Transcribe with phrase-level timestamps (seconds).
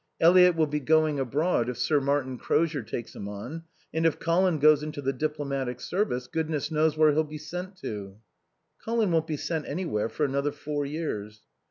[0.19, 3.65] Eliot will be going abroad if Sir Martin Crozier takes him on.
[3.93, 8.17] And if Colin goes into the diplomatic service Goodness knows where he'll be sent to."
[8.83, 11.41] "Colin won't be sent anywhere for another four years."